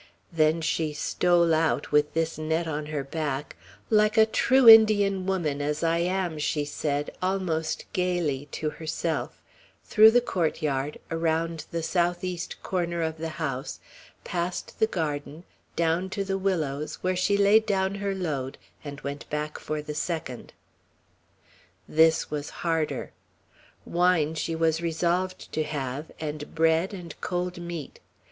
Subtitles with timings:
[0.33, 3.55] Then she stole out, with this net on her back,
[3.91, 9.43] "like a true Indian woman as I am," she said, almost gayly, to herself,
[9.83, 13.79] through the court yard, around the southeast corner of the house,
[14.23, 15.43] past the garden,
[15.75, 19.93] down to the willows, where she laid down her load, and went back for the
[19.93, 20.51] second.
[21.87, 23.11] This was harder.
[23.85, 27.99] Wine she was resolved to have and bread and cold meat.